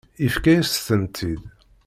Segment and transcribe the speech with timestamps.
[0.23, 1.41] Yefka-yas-tent-id.